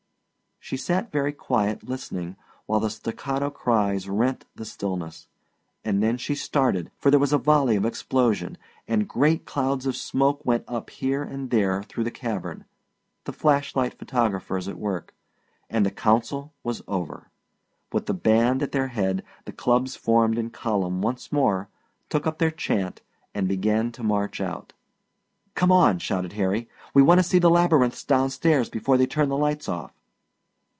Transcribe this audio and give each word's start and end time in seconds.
She 0.63 0.77
sat 0.77 1.11
very 1.11 1.33
quiet 1.33 1.89
listening 1.89 2.37
while 2.67 2.79
the 2.79 2.91
staccato 2.91 3.49
cries 3.49 4.07
rent 4.07 4.45
the 4.55 4.63
stillness; 4.63 5.27
and 5.83 6.03
then 6.03 6.17
she 6.17 6.35
started, 6.35 6.91
for 6.99 7.09
there 7.09 7.19
was 7.19 7.33
a 7.33 7.39
volley 7.39 7.75
of 7.75 7.83
explosion, 7.85 8.59
and 8.87 9.07
great 9.07 9.45
clouds 9.45 9.87
of 9.87 9.97
smoke 9.97 10.45
went 10.45 10.63
up 10.67 10.91
here 10.91 11.23
and 11.23 11.49
there 11.49 11.81
through 11.81 12.03
the 12.03 12.11
cavern 12.11 12.65
the 13.25 13.33
flash 13.33 13.75
light 13.75 13.97
photographers 13.97 14.67
at 14.67 14.77
work 14.77 15.15
and 15.67 15.83
the 15.83 15.89
council 15.91 16.53
was 16.63 16.83
over. 16.87 17.31
With 17.91 18.05
the 18.05 18.13
band 18.13 18.61
at 18.61 18.71
their 18.71 18.89
head 18.89 19.23
the 19.45 19.51
clubs 19.51 19.95
formed 19.95 20.37
in 20.37 20.51
column 20.51 21.01
once 21.01 21.31
more, 21.31 21.69
took 22.07 22.27
up 22.27 22.37
their 22.37 22.51
chant, 22.51 23.01
and 23.33 23.47
began 23.47 23.91
to 23.93 24.03
march 24.03 24.39
out. 24.39 24.73
"Come 25.55 25.71
on!" 25.71 25.97
shouted 25.97 26.33
Harry. 26.33 26.69
"We 26.93 27.01
want 27.01 27.19
to 27.19 27.23
see 27.23 27.39
the 27.39 27.49
labyrinths 27.49 28.05
down 28.05 28.29
stairs 28.29 28.69
before 28.69 28.95
they 28.95 29.07
turn 29.07 29.27
the 29.27 29.35
lights 29.35 29.67
off!" 29.67 29.91